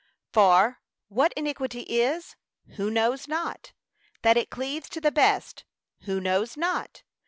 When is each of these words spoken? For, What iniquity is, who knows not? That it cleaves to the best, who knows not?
For, 0.33 0.79
What 1.09 1.31
iniquity 1.37 1.81
is, 1.81 2.35
who 2.69 2.89
knows 2.89 3.27
not? 3.27 3.71
That 4.23 4.35
it 4.35 4.49
cleaves 4.49 4.89
to 4.89 4.99
the 4.99 5.11
best, 5.11 5.63
who 6.05 6.19
knows 6.19 6.57
not? 6.57 7.03